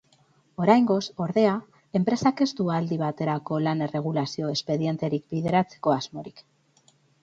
Oraingoz, 0.63 1.03
ordea, 1.25 1.51
enpresak 2.01 2.43
ez 2.47 2.49
du 2.61 2.67
aldi 2.79 2.99
baterako 3.05 3.63
lan-erregulazioko 3.69 4.59
espedienterik 4.59 5.31
bideratzeko 5.37 5.99
asmorik. 6.03 6.49